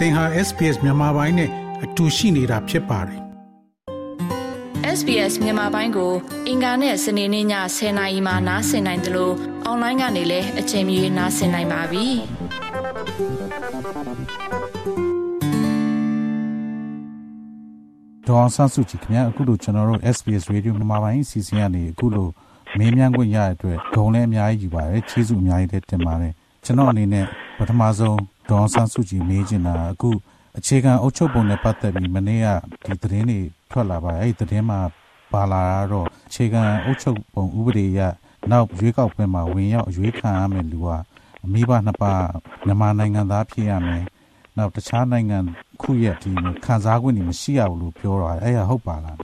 [0.00, 1.50] သင်ဟာ SPS မြန်မာပိုင်းနဲ့
[1.84, 3.20] အတူရှိနေတာဖြစ်ပါတယ်
[4.98, 6.12] SBS မြန်မာပိုင်းကို
[6.48, 7.46] အင်ကာနဲ့စနေနေ့ည
[7.76, 9.34] 10:00နာရီမှနားဆင်နိုင်တယ်လို့
[9.64, 12.06] အွန်လိုင်းကနေလည်းအချိန်မီနားဆင်နိုင်ပါပြီ
[18.28, 22.28] ဒေါ်ဆန်းစုကြည်ခင်ဗျာအခုလိုကျွန်တော်တို့ SBS Radio မြန်မာပိုင်းအစီအစဉ်ကနေအခုလို
[22.78, 26.32] မေးမြန်းခွင့်ရတဲ့အတွက်ဂုဏ်လည်းအများကြီးယူပါတယ်ကျေးဇူးအများကြီးတင်ပါတယ်
[26.64, 27.26] ကျွန်တော်အနေနဲ့
[27.58, 28.18] ပထမဆုံး
[28.50, 30.10] ဒေါ်ဆန်းစုကြည်မေးချင်တာအခု
[30.58, 32.48] အခြေခံအုပ်ချုပ်ပုံနဲ့ပတ်သက်ပြီးမနေ့က
[32.84, 33.40] ဒီသတင်းတွေ
[33.70, 34.80] ထွက်လာပါတယ်အဲ့ဒီသတင်းမှာ
[35.32, 38.00] ပါလာတော့အခြေခံအုပ်ချုပ်ပုံဥပဒေရ
[38.50, 40.88] နောက်ရွေးကောက်ပွဲမှာဝင်ရောက်ရွေးခံရမယ့်လူက
[41.44, 42.24] အမိဘနှစ်ပါး
[42.66, 44.04] မြန်မာနိုင်ငံသားဖြစ်ရမယ်
[44.56, 45.38] နောက်တခြားနိုင်ငံ
[45.82, 46.32] ခုရဲ့ဒီ
[46.64, 49.16] ခံစား권တွေမရှိရဘူးလို့ပြောတာအဲ့ဒါဟုတ်ပါလား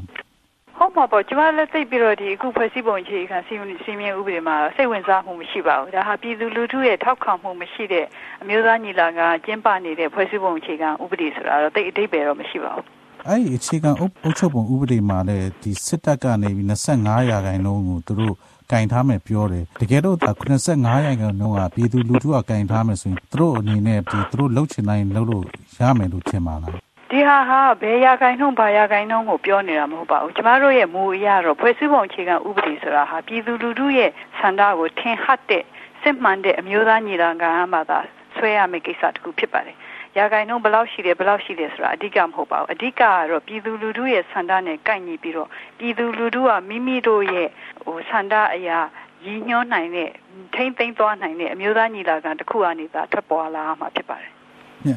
[0.96, 8.06] ဟုတ်ပါပေါ့ကျမလည်းသိပြီးတော့ဒီအခုဖွဲ့စည်းပုံအခြေခံစီစီမင်းဥပဒေမှာစိတ်ဝင်စားမှုမရှိပါဘူးဒါဟာပြည်သူလူထုရဲ့ထောက်ခံမှုမရှိတဲ့
[8.42, 12.84] အမျိုးသားညီလာခံကျင်းပနေတဲ့ဖွဲ့စည်းပုံအခြေခံဥပဒေဆိုတာတော့တိတ်အတိတ်ပဲတော့မရှိပါဘူး
[13.28, 16.66] အဲ့ဒီအခြေခံအုပ်ချုပ်ပုံဥပဒေမှာလည်းဒီစစ်တပ်ကနေပြီး
[16.98, 18.34] 25ရာခိုင်နှုန်းကိုသူတို့
[18.72, 25.44] ကင်ထားမယ်ပြောတယ်တကယ်တော့85ရာခိုင်နှုန်းကပြည်သူလူထုကကင်ထားမယ်ဆိုရင်သူတို့အနေနဲ့ဒီသူတို့လှုပ်ချင်တိုင်းလှုပ်လို့
[25.78, 35.64] ရမယ်လို့ထင်ပါလား ဒီဟာဟာဘယ်ရာခိုင်နှုန်းဘာရာခိုင်နှုန်းကိုပြောနေတာမဟုတ်ပါဘူးကျမတို့ရဲ့မူအရတော့ဖွဲ့စည်းပုံအခြေခံဥပဒေဆိုတာဟာပြည်သူလူထုရဲ့ဆန္ဒကိုထင်ဟပ်တဲ့
[36.02, 37.98] စစ်မှန်တဲ့အမျိုးသားညီလာခံမှာသာ
[38.36, 39.76] ဆွဲရမယ့်ကိစ္စတစ်ခုဖြစ်ပါတယ်
[40.16, 47.48] ရာဂိုင်နှုန်းဘယ်လောက်ရှိတယ်ဘယ်လောက်ရှိတယ်ဆိုတာအဓိကမဟုတ်ပါဘူးအဓိကကတော့ပြည်သူလူထုရဲ့ဆန္ဒနဲ့ကိုက်ညီပြီးတော့ပြည်သူလူထုကမိမိတို့ရဲ့
[47.84, 48.78] ဟိုဆန္ဒအရာ
[49.26, 50.10] ရည်ညွှန်းနိုင်တဲ့
[50.54, 54.30] ထိမ့်သိမ်းသွားနိုင်တဲ့အမျိုးသားညီလာခံတစ်ခုအနေသာထွက်ပေါ်လာမှာဖြစ်ပါတယ်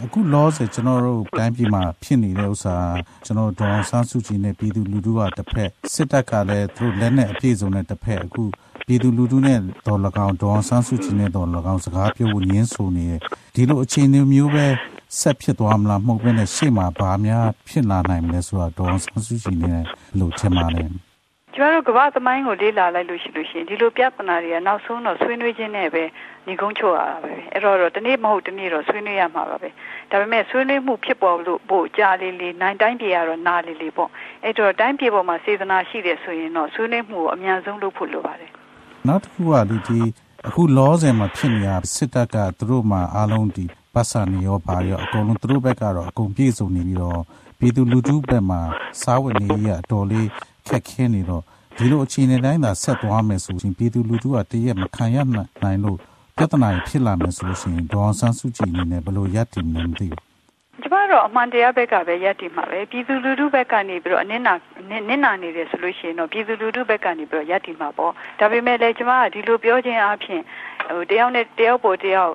[0.03, 2.75] အခုလောဆယ်ကျွန်တော်တို့တိုင်းပြည်မှာဖြစ်နေတဲ့ဥစ္စာ
[3.25, 8.43] ကျွန်တော်ဒေါ်ဆန်းစုကြည်နဲ့ပြည်သူလူထုကတစ်ဖက်စစ်တပ်ကလည်းသူတို့လက်နဲ့အပြည့်စုံနဲ့တစ်ဖက်အခု
[8.87, 13.19] ပြည်သူလူထုနဲ့ဒေါ်လကောင်ဒေါ်ဆန်းစုကြည်နဲ့ဒေါ်လကောင်စကားပြောဖို့ညင်းဆိုနေတယ်
[13.55, 14.67] ဒီလိုအခြေအနေမျိုးပဲ
[15.19, 19.81] ဆက်ဖြစ်သွားမလားမဟုတ်ဘဲနဲ့ရှေ့မှာဘာများဖြစ်လာနိုင်မလဲဆိုတာဒေါ်ဆန်းစုကြည်နဲ့
[20.19, 21.08] လို့ထင်ပါတယ်
[21.59, 26.03] ကျမတို့ကမ္ဘာသမိုင်းကိုလေ့လာလိုက်လို့ရှိလို့ရှိရင်ဒီလိုပြဿနာတွေကနောက်ဆုံးတော့ဆွေးနွေးခြင်းနဲ့ပဲ
[26.47, 29.69] ညီကုန်းချုပ်ရတာပဲအဲ့တော့တော့တနေ့မဟုတ်တနေ့တော့ဆွေးနွေးရမှာပါပဲ
[30.09, 34.09] ဒါပေမဲ့ဆွေးနွေးမှုဖြစ်ပေါ်လို့ပို့ကြာလေးလေးနိုင်တိုင်းပြည်ကတော့နားလေးလေးပေါ့
[34.43, 38.49] အဲ့တော့တိုင်းပြည်ပေါ်မှာစေတနာရှိတယ်ဆိုရင်တော့ဆွေးနွေးမှုကိုအများဆုံးလုပ်ဖို့လိုပါတယ်
[39.07, 39.99] နောက်တစ်ခုကဒီဒီ
[40.47, 47.21] အခုလောဆယ်မှာဖြစ်နေတာစစ်တပ်ကသူတို့မှာအားလုံးဒီပတ်စံနေရောပါရောအကုန်လုံးသူတို့ဘက်ကတော့အကုန်ပြည့်စုံနေပြီးတော့
[47.59, 48.61] ပြည်သူလူထုဘက်မှာ
[49.01, 50.27] စားဝတ်နေရအတော်လေး
[50.69, 51.43] ခက်ခဲနေတော့
[51.77, 55.97] ဒီလိုအခြေအနေတိုင်းသာဆက်သွားမယ်ဆိုရင်ပြည်သူလူထုကတရက်မခံရနိုင်လို့
[56.37, 60.21] ပြဿနာဖြစ်လာမယ်ဆိုလို့ရှိရင်ဒေါ်ဆန်းစုကြည်အနေနဲ့ဘယ်လိုရပ်တည်မလဲမသိဘူး
[60.81, 64.53] ကျမတို့အမှန်တရားဘက်ကပဲရပ်တည်မှာပဲပြည်သူလူထုဘက်ကနေပြီးတော့အနစ်နာ
[65.09, 70.41] နစ်နာနေတယ်ဆိုလို့ရှိရင်တော့ပြည်သူလူထုဘက်ကနေပြီးတော့ရပ်တည်မှာပေါ့ဒါပေမဲ့လည်းကျမကဒီလိုပြောခြင်းအပြင်
[70.89, 72.33] ဟိုတယောက်နဲ့တယောက်ပေါ်တယောက်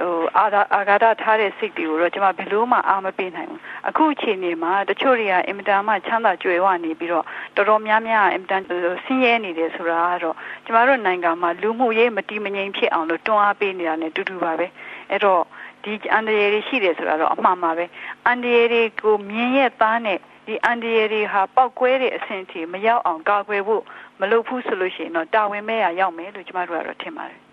[0.00, 7.24] ဟိုအာအာဂါဒထားတဲ့စိတ်တွေကိုတော့ကျွန်မဘယ်လို့မှအားမပေးနိုင်ဘူးအခုအချိန်นี้မှာတချို့တွေကအင်မတန်မှချမ်းသာကြွယ်ဝနေပြီးတော့
[7.56, 8.62] တော်တော်များများအင်မတန်
[9.04, 14.66] ဆင်းရဲနေတယ်ဆိုတာကတော့ကျွန်တော်တို့နိုင်ငံမှာလူမှုရေးမတည်မငြိမ်ဖြစ်အောင်လို့တွန်းအားပေးနေတာ ਨੇ တူတူပါပဲ
[15.10, 15.42] အဲ့တော့
[15.84, 17.84] ဒီအန်ဒီရီရှိတယ်ဆိုတာတော့အမှန်ပါပဲ
[18.26, 23.82] အန်ဒီရီကိုမြင်ရဲ့သားနဲ့ဒီအန်ဒီရီဟာပောက်ကွဲတဲ့အဆင့်ထိမရောက်အောင်ကာကွယ်ဖို့
[24.20, 27.43] မလုပ်ဘူးဆိုလို့ရှိရင်တော့တာဝန်မဲ့ရရောက်မယ်လို့ကျွန်တော်တို့ကတော့ထင်ပါတယ်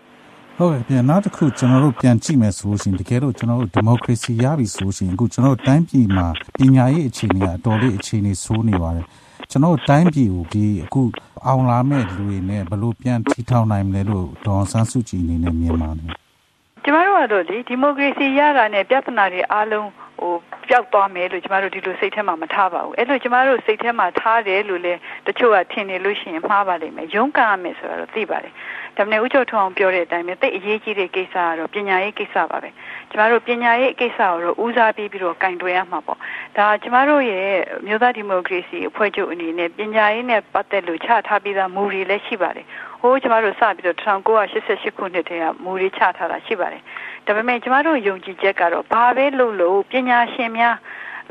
[0.56, 6.26] ဟုတ်ကဲ့ပြန်နောက်တစ်ခုကျွန်တော်တို့ပြန်ကြည့်မယ်ဆိုလို့ရှိရင်တကယ်လို့ကျွန်တော်တို့ဒီမိုကရေစီရပြီဆိုရှင်အခုကျွန်တော်တို့တိုင်းပြည်မှာ
[6.58, 9.06] ပညာရေးအခြေအနေကအတော်လေးအခြေအနေဆိုးနေပါတယ်
[9.50, 11.02] ကျွန်တော်တို့တိုင်းပြည်ကိုဒီအခု
[11.46, 16.10] အောင်လာမဲ့လူတွေနဲ့ဘလို့ပြန်ထီထောင်နိုင်မလဲလို့ဒေါ်ဆန်းစုကြည်အနေနဲ့မြင်ပါတယ်
[16.84, 19.86] ကျမတို့ကတော့ဒီဒီမိုကရေစီရတာနဲ့ပြဿနာတွေအားလုံး
[20.22, 20.34] ဟို
[20.68, 28.52] ပျောက်သွားမယ်လို့ကျမတို့ဒီလိုစိတ်ထဲမှာမထားပါဘူးအဲ့လိုကျမတို့စိတ်ထဲမှာထားတယ်လို့လည်းတချို့ကထင်နေလို့ရှိရင်မှားပါလိမ့်မယ်ရုန်းကန်ရမယ်ဆိုတာတော့သိပါတယ်
[28.96, 32.70] ဒါပေမဲ့ဦးကျော်ထွန်းအောင်ပြောတဲ့အတိုင်းပဲတိတ်အရေးကြီးတဲ့ကိစ္စကတော့ပညာရေးကိစ္စပါပဲ
[33.10, 36.18] ကျမတို့ပညာရေးကိစ္စကိုတော့ဦးစားပေးပြီးတော့ကင်တွယ်ရမှာပေါ့
[36.56, 37.48] ဒါကျမတို့ရဲ့
[37.86, 42.66] မြို့သားဒီမိုကရေစီအဖွဲ့ချုပ်အနေနဲ့ပညာရေးနဲ့ပတ်သက်လို့ချထားပြီးသားမူတွေလည်းရှိပါတယ်
[43.00, 46.82] ဟိုးကျမတို့စပြီးတော့1988ခုနှစ်တည်းကမူတွေချထားတာရှိပါတယ်
[47.26, 50.76] ဒါပေမဲ့ကျမတို့ယုံကြည်ချက်ကတော့ဘာပဲလုပ်လို့ပညာရှင်များ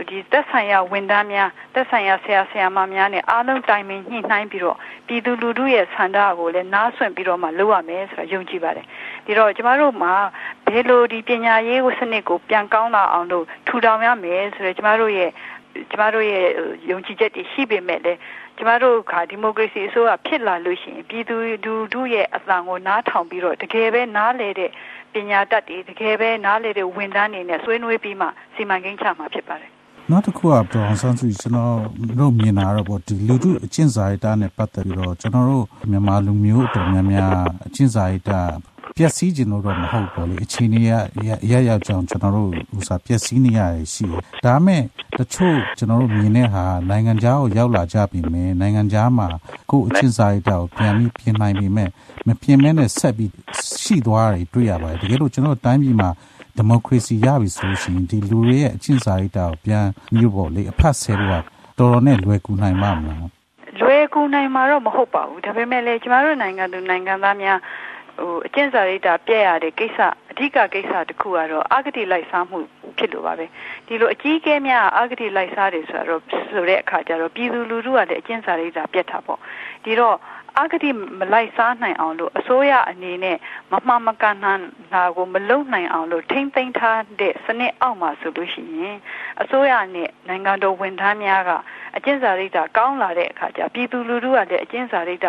[0.09, 4.77] ဒီသက်ဆိုင်ရာဝန်ထမ်းများသက်ဆိုင်ရာဆရာဆရာမများနဲ့အားလုံးတိုင်ပင်ညှိနှိုင်းပြီးတော့
[5.07, 8.85] ပြည်သူလူထုရဲ့ဆန္ဒကိုလည်းနားဆွင့်ပြီးတော့မှလုပ်ရမယ်ဆိုတာယုံကြည်ပါတယ်
[9.25, 10.13] ဒီတော့ကျမတို့မှာ
[10.67, 15.29] ဘယ်လိုဒီပညာရေးစနစ်ကိုပြန်ကောင်းလာအောင်လို့ထူထောင်ရမယ်ဆိုတော့ကျမတို့ရဲ့
[15.91, 16.45] ကျမတို့ရဲ့
[16.89, 18.19] ယုံကြည်ချက်တွေရှိပေမဲ့လည်း
[18.57, 21.35] ကျမတို့ကဒီမိုကရေစီအစိုးရဖြစ်လာလို့ရှိရင်ပြည်သူ
[21.65, 24.71] လူထုရဲ့အသံကိုနားထောင်ပြီးတော့တကယ်ပဲနားလေတဲ့
[25.13, 29.71] ပညာတတ်တွေတကယ်ပဲနားလေတဲ့ဝန်ထမ်းတွေနဲ့ဆွေးနွေးပြီးမှစီမံကိန်းချမှာဖြစ်ပါတယ်
[30.11, 31.75] နောက်တစ်ခုကဒေါအောင်ဆန်းစုကြည်ကျွန်တော်
[32.19, 37.35] တို့မြင်တာတော့ပေါ့ဒီလူထုအကျင့်စာရိတ္တနဲ့ပတ်သက်ပြီးတော့ကျွန်တော်တို့မြန်မာလူမျိုးအတော်များများ
[37.67, 38.31] အကျင့်စာရိတ္တ
[38.97, 40.91] ပျက်စီးခြင်းလို့တော့မဟုတ်ပါလေအခြေအနေရ
[41.51, 44.81] ရရောက်ကြောင်ကျွန်တော်တို့ဥစားပျက်စီးနေရတယ်ရှိတယ်ဒါမဲ့
[45.17, 49.27] တချို့ကျွန်တော်တို့မြင်တဲ့ဟာနိုင်ငံခြားကိုရောက်လာကြပြီမယ်နိုင်ငံခြားမှာ
[49.71, 51.89] ကိုယ်အချင်းစာရိတ္တကိုပြန်ပြီးပြင်နိုင်ပြီမဲ့
[52.27, 53.31] မပြင်မဲနဲ့ဆက်ပြီး
[53.83, 56.09] ရှိသွားတယ်တွေ့ရပါတယ်တကယ်လို့ကျွန်တော်တိုင်းပြည်မှာ
[56.57, 59.85] ဒီမိုကရေစီရပြီဆိုလို့ရှိရင်ဒီလူတွေရဲ့အချင်းစာရိတ္တကိုပြန်
[60.15, 61.43] မျိုးပေါ့လေအဖတ်ဆဲလို့က
[61.79, 63.27] တော်တော်နဲ့လွယ်ကူနိုင်မှာမလား
[63.81, 67.57] လွယ်ကူနိုင်မှာတော့မဟုတ်ပါဘူးဒါပေမဲ့လည်းကျမတို့နိုင်ငံသူနိုင်ငံသားများ
[68.21, 69.99] ဟိုအကျင့်စာရိတ္တပြည့်ရတဲ့ကိစ္စ
[70.31, 72.59] အဓိကကိစ္စတစ်ခုကတော့အာဂတိလိုက်စားမှု
[72.97, 73.45] ဖြစ်လို့ပါပဲ
[73.87, 76.21] ဒီလိုအကြီးအကဲများအာဂတိလိုက်စားတယ်ဆိုတော့
[76.51, 79.39] ဆိုတဲ့အခါကျတော့ပြည်သူလူထုကလည်းအကျင့်စာရိတ္တပြတ်တာပေါ့
[79.83, 80.17] ဒီတော့
[80.57, 80.89] အာဂတိ
[81.19, 83.37] မလိုက်စားနိုင်အောင်လို့အစိုးရအနေနဲ့
[83.71, 84.53] မမှန်မကန်နာ
[85.17, 88.97] ကိုမလုံနိုင်အောင်လို့ထိမ့်သိမ်းထားတဲ့စနစ်အောက်မှာဆိုလို့ရှိရင်
[89.41, 91.51] အစိုးရနဲ့နိုင်ငံတော်ဝန်ထမ်းများက
[91.95, 95.27] အကျင့်စာရိတ္တကောင်းလာတဲ့အခါကျပြည်သူလူထုကလည်းအကျင့်စာရိတ္တ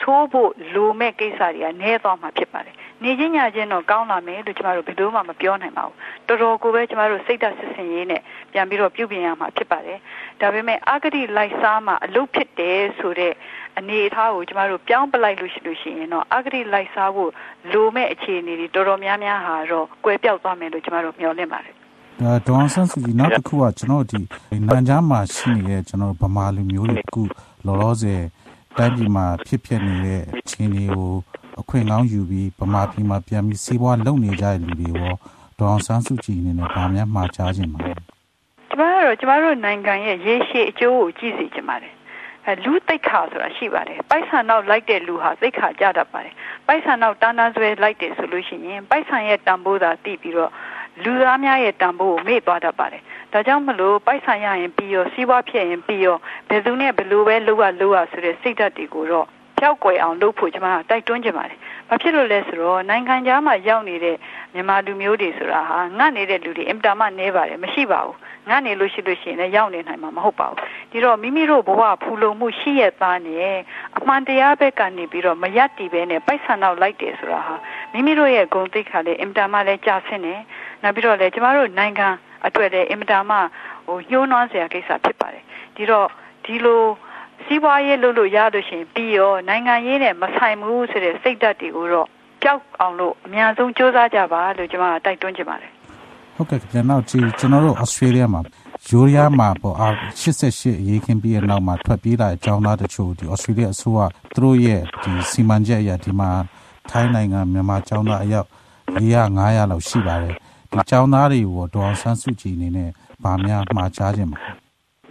[0.00, 5.96] ဆိုးဖို့လိုမဲ့ကိစ္စတွေကနည်းသွားမှာဖြစ်ပါတယ်။နေချင်းညချင်းတော့ကောင်းလာမယ်လို့ကျမတို့ဘယ်လိုမှမပြောနိုင်ပါဘူး။
[6.28, 8.22] တော်တော်ကိုပဲကျမတို့စိတ်ဓာတ်စစ်စင်ရေးနဲ့
[8.52, 9.98] ပြန်ပြီးတော့ပြုပြင်ရမှာဖြစ်ပါတယ်။
[10.40, 13.34] ဒါပေမဲ့အာဂတိလိုက်စားမှာအလုပ်ဖြစ်တယ်ဆိုတဲ့
[13.78, 17.30] အနေအထားကိုကျမတို့ပြောင်းပလိုက်လို့ရှိလို့ရှိရင်တော့အာဂတိလိုက်စားဖို့
[17.72, 21.74] လိုမဲ့အခြေအနေတွေတော်တော်များများဟာတော့ကွဲပြောက်သွားမယ်လို့ကျမတို့မျှော်လင့်ပါတယ်။
[22.22, 24.18] ဒါဒေါန်ဆန်စုကြည်နောက်တစ်ခုကကျွန်တော်ဒီ
[24.52, 27.22] နိုင်ငံခြားမှာရှိနေတဲ့ကျွန်တော်ဗမာလူမျိုးတွေခု
[27.66, 28.22] လောလောဆယ်
[28.78, 31.10] တိုင်းပြည်မှာဖြစ်ပျက်နေတဲ့အခြေအနေကို
[31.60, 35.12] အခွင့်အရေးယူပြီးဗမာပြည်မှာပြန်ပြီးစီးပွားလုပ်နေကြတဲ့လူတွေရော
[35.58, 37.80] ဒေါန်ဆန်းစုကြည်အနေနဲ့ဗာများမှာကြားခြင်းပါ
[38.70, 41.94] ကျမတို့ကျမတို့နိုင်ငံရဲ့ရေရှည်အကျိုးကိုကြည့်စီချင်ပါတယ်
[42.46, 46.34] အဲလူသိက္ခာဆိုတာရှိပါတယ်ပိုက်ဆံနောက်လိုက်တဲ့လူဟာသိက္ခာကြတတ်ပါတယ်
[46.66, 50.52] ပိုက်ဆံနောက်တန်းတန်းဆွဲလိုက်တယ်ဆိုလို့ရှိရင်ပိုက်ဆံရဲ့တန်ဖိုးသာသိပြီးတော့
[51.04, 53.02] လူသားများရဲ့တန်ဖိုးကိုမေ့သွားတတ်ပါတယ်
[53.32, 56.16] ဒါကြောင့်မလို့ပိုက်ဆံရရင်ပြီးရောစီးပွားဖြစ်ရင်ပြီးရော
[56.48, 59.28] ဘယ်သူနဲ့ဘယ်လိုပဲလုပ်ရလုပ်ရဆိုတဲ့စိတ်ဓာတ်တွေကိုတော့
[59.58, 61.58] ဖြောက်ကွယ်အောင်လုပ်ဖို့ကျွန်မတိုက်တွန်းချင်ပါတယ်။
[61.88, 64.16] ဘာဖြစ်လို့လဲဆိုတော့နိုင်ငံခြားမှာရောက်နေတဲ့
[64.54, 68.16] မြန်မာလူမျိုးတွေဆိုတာဟာငတ်နေတဲ့လူတွေအင်တာမနေပါတယ်မရှိပါဘူး။
[68.48, 70.58] ငတ်နေလို့ရှိလို့ရှိရင်လည်းရောက်နေနိုင်မှာမဟုတ်ပါဘူး။
[70.90, 73.56] ဒီတော့မိမိတို့ဘဝဖူလုံမှုရှိရသားနဲ့
[73.96, 77.54] အမှန်တရားဘက်ကနေပြီးတော့မယက်တီပဲနဲ့ပိုက်ဆံတော့လိုက်တယ်ဆိုတာဟာ
[77.92, 80.34] မိမိတို့ရဲ့ဂုဏ်သိက္ခာလေးအင်တာမလည်းကြာဆင်းနေ။
[80.82, 82.08] နောက်ပြီးတော့လည်းကျမတို့နိုင်ငံ
[82.46, 83.36] အတွက်လည်းအင်မတန်မှ
[83.86, 85.44] ဟိုညှိုးနှွမ်းစရာကိစ္စဖြစ်ပါတယ်
[85.76, 86.06] ဒီတော့
[86.44, 86.82] ဒီလို
[87.46, 92.08] စီးပွားရေးလုပ်လို့ရလို့ရှိရင်ပြီးရောနိုင်ငံရေးနဲ့မဆိုင်ဘူးဆိုတဲ့စိတ်ဓာတ်တွေကိုတော့
[92.42, 95.70] ကြောက်အောင်လို့အများဆုံးစူးစမ်းကြပါလို့ကျွန်မတိုက်တွန်းချင်ပါတယ်
[96.36, 98.40] ဟုတ်ကဲ့ကျွန်တော်ဒီကျွန်တော်တို့ဩစတြေးလျမှာ
[98.88, 99.76] ယူရီးယားမှာပေါ့
[100.20, 104.00] 88အရေးခင်ပြီးတဲ့နောက်မှာထွက်ပြေးလာတဲ့အကြောင်းသားတချို့ဒီဩစတြေးလျအစိုးရ
[104.34, 106.30] သူတို့ရဲ့ဒီစီမံချက်အရဒီမှာ
[106.90, 108.48] ထိုင်းနိုင်ငံမြန်မာအကြောင်းသားအယောက်
[108.96, 110.34] 400 500လောက်ရှိပါတယ်
[110.72, 112.90] ဒီចောင်းသားတွေကိုဒေါ်ဆန်းစုကြည်အနေနဲ့
[113.24, 114.38] ဗာများမှားချခြင်းပါ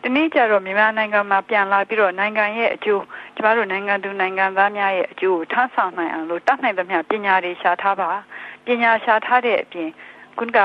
[0.03, 3.03] ဒီနေ့ကျတော့မြန်မာနိုင်ငံမှာပြန်လာပြီးတော့နိုင်ငံရဲ့အကျိုး
[3.35, 8.09] ကျမတို့နိုင်ငံသူနိုင်ငံသားများရဲ့အကျိုးကိုထမ်းဆောင်နိုင်အောင်လို့တတ်နိုင်သမျှပညာတွေရှာထားပါ
[8.65, 9.89] ပညာရှာထားတဲ့အပြင်
[10.37, 10.59] ခုနက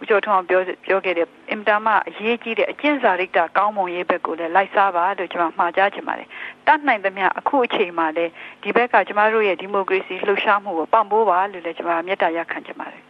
[0.00, 6.28] ဦးကျော်ထွန်းပြောပြောခဲ့တဲ့အင်တာမအရေးကြီးတဲ့အကျင့်စာရိတ္တကောင်းမွန်ရေးဘက်ကိုလည်းလိုက်စားပါလို့ကျွန်မမှာကြားချင်ပါတယ်
[6.66, 8.32] တတ်နိုင်သမျှအခုအချိန်မှာလည်း
[8.62, 13.02] ဒီဘက်ကကျမတို့ရဲ့ဒီမိုကရေစီလှုပ်ရှားမှုကိုပံ့ပိုးပါလို့လည်းကျွန်မမေတ္တာရပ်ခံချင်ပါတယ်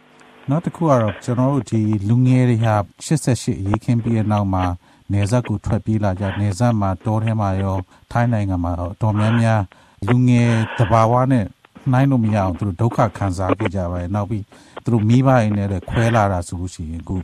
[0.49, 4.63] နောက်တစ်ခုကတော့ကျွန်တော်တို့ဒီလူငယ်တွေဟာ88အရေးခင်းပြီးတဲ့နောက်မှာ
[5.13, 7.77] နေဆက်ကိုထွက်ပြေးလာကြနေဆက်မှာတောထဲမှာရော
[8.11, 8.71] ထိုင်းနိုင်ငံမှာ
[9.01, 9.61] တော်များများ
[10.07, 11.45] လူငယ်တဘာဝနဲ့
[11.91, 14.43] နှိုင်းလို့မရအောင်သူတို့ဒုက္ခခံစားကြကြပါရဲ့နောက်ပြီး
[14.83, 17.17] သူတို့မိဘရင်းနဲ့ခွဲလာတာဆိုလို့ရှိရင်အခု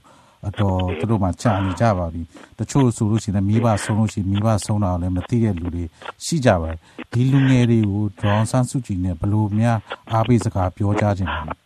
[0.47, 2.21] အတော်သူတို့မှကြာနေကြပါပြီ
[2.59, 5.85] တချို့ဆိုလို့ရှိရင်မိဘဆုံးလို့ရှိရင်မိဘဆုံးတာလည်းမသိတဲ့လူတွေ
[6.25, 6.77] ရှိကြပါတယ်
[7.11, 9.77] ဒီလူငယ်တွေကိုဒေါန်ဆန်းစုကြည်နဲ့ဘလို့များ
[10.11, 11.62] အားပေးစကားပြောကြခြင်းပါ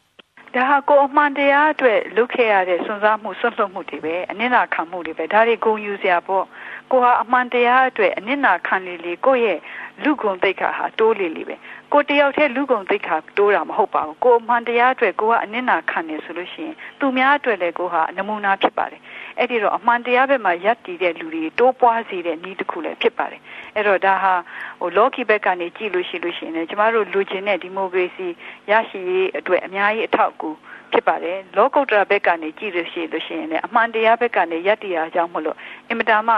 [0.55, 6.45] ဒါဟာကိုအမှန်တရားအတွက်လုပ်ခဲ့ရတဲ့စွန့်စားမှုဆွတ်လွတ်မှုတွေပဲအနစ်နာခံမှုတွေပဲဒါတွေဂုံယူစရာပေါ့
[6.91, 9.57] ကိုဟာအမှန်တရားအတွက်အနစ်နာခံလေလေကိုရဲ့
[10.03, 11.55] လူဂုံသိက္ခာဟာတိုးလေလေပဲ
[11.93, 19.01] ကိုတယောက်တည်းလူဂုံသိက္ခာတိုးတာမဟုတ်ပါဘူးကိုအမှန်တရားအတွက်ကိုကအနစ်နာခံနေဆိုလို့ရှိရင်သူများအတွက်လည်းကိုဟာနမူနာဖြစ်ပါတယ်
[19.37, 23.41] အဲ့ဒီတော့အမှန်တရားဘက်မှာရပ်တည်တဲ့လူတွေတိုးပွားစေတဲ့နည်းတစ်ခုလည်းဖြစ်ပါတယ်
[23.77, 24.33] အဲ့တော့ဒါဟာ
[24.79, 28.27] ဟိုလော်ကီဘက်ကနေကြည့်လို့ရှိလို့ရှိရင်လည်းကျမတို့လူချင်းတဲ့ဒီမိုကရေစီ
[28.69, 30.49] ရရှိရေးအတွက်အများကြီးအထောက်အကူ
[30.91, 35.57] ဖြစ်ပါတယ်လောကုတ္တရာဘက်ကနေကြည့်လို့ရှိလို့ရှိရင်လည်းအမှန်တရားဘက်ကနေရပ်တည်ရအောင်ကြောင့်မလို့
[35.89, 36.35] အင်မတန်မှ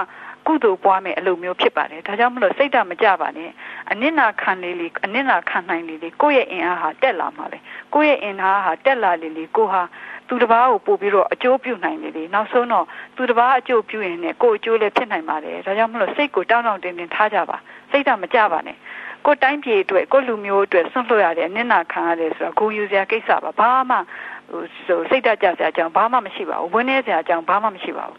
[0.47, 3.51] ကုသိုလ်ပွားမယ်အလုပ်မျိုးဖြစ်ပါတယ်ဒါကြောင့်မလို့စိတ်ဓာတ်မကြပါနဲ့
[3.91, 7.57] အနစ်နာခံလေးလေးအနစ်နာခံနိုင်လေးလေးကိုယ့်ရဲ့အင်အားဟာတက်လာမှာပဲ
[7.93, 9.81] ကိုယ့်ရဲ့အင်အားဟာတက်လာလေးလေးကိုဟာ
[10.29, 17.57] သူတစ်ပါးကိုပို့ပြီးတော့အကျိုးပြုနိုင်လေလေနောက်ဆုံးတော့သူတစ်ပါးအကျိုးပြုရင်လည်းကိုယ်အကျိုးလည်းဖြစ်နိုင်ပါတယ်ဒါကြောင့်မလို့စိတ်ကိုတောင်းတောင်းတင်းတင်းထားကြပါ
[17.91, 18.77] စိတ်ဓာတ်မကြပါနဲ့
[19.25, 23.97] ကိုတိုင်းပြည်အတွက်ကိုလူမျိုးအတွက်ဆွန့်လွတ်ရတယ်အနစ်နာခံရတယ်ဆိုတော့ဂုဏ်ယူစရာကိစ္စပါဘာမှ
[24.49, 28.17] ဟိုစိတ်ဓာတ်ကြစရာအကြောင်းဘာမှမရှိပါဘူးဝင်းနေစရာအကြောင်းဘာမှမရှိပါဘူး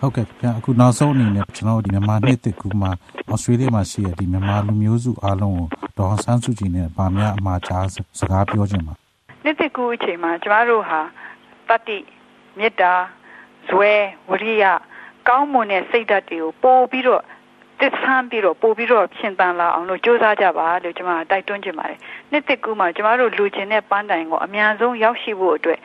[0.00, 2.90] ဟုတ်ကဲ့ဗျအခုနောက်ဆုံးအနေနဲ့ကျွန်တော်ဒီမြန်မာနှစ်တကူမှာ
[3.30, 5.66] ဩစတြေးလျမှာရှိတဲ့ဒီမြန်မာလူမျိုးစုအားလုံးကို
[5.98, 7.86] ဒေါ်ဆန်းစုကြည်နဲ့ဗာများအမှားချား
[8.18, 8.96] စကားပြောခြင်းပါဒ
[9.44, 11.00] နှစ်သက်ကူအချိန်မှာကျမတို့ဟာ
[11.72, 11.98] တတိ
[12.58, 12.92] မေတ္တာ
[13.68, 13.92] ဇွဲ
[14.30, 14.64] ဝရိယ
[15.28, 17.22] ကောင်းမွန်တဲ့စိတ်ဓာတ်တွေကိုပို့ပြီးတော့
[17.80, 21.98] တစ္ဆန်းပြီးတော့ပို့ပြီးတော့ရှင်သန်လာအောင်လို့ကြိုးစားကြပါလို့ကျွန်မတိုက်တွန်းချင်ပါတယ်။
[22.30, 25.78] နှစ်သက်ကူမှာကျမတို့လူချင်းတဲ့ပန်းတိုင်ကိုအများဆုံးရောက်ရှိဖို့အတွက်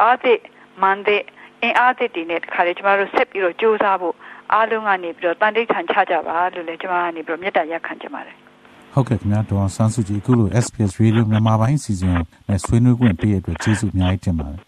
[0.00, 0.38] အားသစ်
[0.82, 1.22] မန်တဲ့
[1.62, 4.14] အင်အားသစ်တွေနဲ့တခါလေကျမတို့ဆက်ပြီးတော့ကြိုးစားဖို့
[4.52, 8.36] အားလုံးကနေပြီးတော့တန်တိတ်ထန်ချကြပါလို့လည်းကျမကနေပြီးတော့မေတ္တာရက်ခံချင်ပါတယ်
[8.92, 14.67] ဟုတ်ကဲ့ခင်ဗျာဒေါ်ဆန်းစုကြည်အခုလို SPS Radio မြန်မာပိုင်းစီစဉ်နဲ့ဆွေးနွေးခွင့်ပေးရတဲ့အတွက်ကျေးဇူးအများကြီးတင်ပါတယ်